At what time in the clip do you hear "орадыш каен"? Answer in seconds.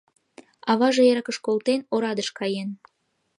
1.93-2.69